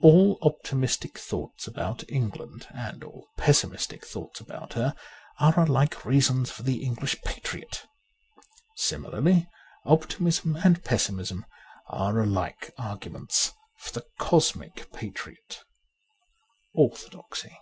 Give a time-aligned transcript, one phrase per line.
[0.00, 4.94] All optimistic thoughts about England and all pessimistic thoughts about her
[5.40, 7.84] are alike reasons for the English patriot.
[8.76, 9.48] Similarly,
[9.84, 11.46] optimism and pessimism
[11.88, 15.64] are alike arguments for the cosmic patriot.
[16.76, 17.56] ^Orthodoxy.''